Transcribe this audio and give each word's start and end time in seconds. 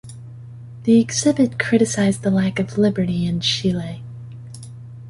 The 0.85 0.99
exhibit 0.99 1.59
criticized 1.59 2.23
the 2.23 2.31
lack 2.31 2.57
of 2.57 2.75
liberty 2.75 3.27
in 3.27 3.39
Chile. 3.39 4.01